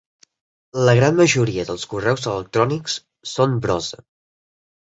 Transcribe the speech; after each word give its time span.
La 0.87 0.95
gran 0.99 1.19
majoria 1.19 1.65
dels 1.71 1.85
correus 1.93 2.25
electrònics 2.33 2.97
són 3.35 3.55
brossa. 3.67 4.05